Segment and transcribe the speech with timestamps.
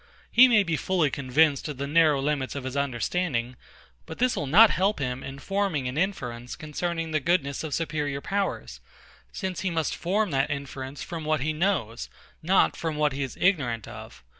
[0.31, 3.55] He may be fully convinced of the narrow limits of his understanding;
[4.07, 8.19] but this will not help him in forming an inference concerning the goodness of superior
[8.19, 8.79] powers,
[9.31, 12.09] since he must form that inference from what he knows,
[12.41, 14.23] not from what he is ignorant of.